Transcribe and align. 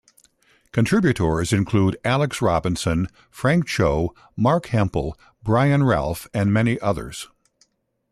Contributors 0.71 1.53
included 1.53 2.01
Alex 2.03 2.41
Robinson, 2.41 3.07
Frank 3.29 3.67
Cho, 3.67 4.15
Marc 4.35 4.65
Hempel, 4.69 5.15
Brian 5.43 5.83
Ralph, 5.83 6.27
and 6.33 6.51
many 6.51 6.79
others. 6.79 7.27